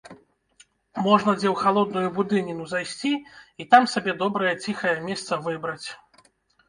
[1.07, 5.87] Можна дзе ў халодную будыніну зайсці і там сабе добрае ціхае месца выбраць.